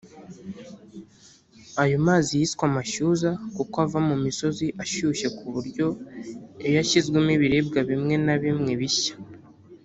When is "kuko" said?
3.55-3.75